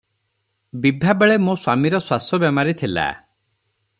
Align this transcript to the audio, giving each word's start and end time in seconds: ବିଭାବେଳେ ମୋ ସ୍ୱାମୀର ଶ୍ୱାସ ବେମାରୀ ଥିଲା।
ବିଭାବେଳେ 0.85 1.35
ମୋ 1.49 1.55
ସ୍ୱାମୀର 1.57 2.01
ଶ୍ୱାସ 2.07 2.41
ବେମାରୀ 2.45 2.77
ଥିଲା। 2.83 3.07